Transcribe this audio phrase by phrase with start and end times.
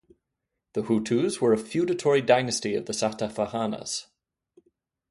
[0.73, 4.07] The Chutus were a feudatory dynasty of the Satavahanas.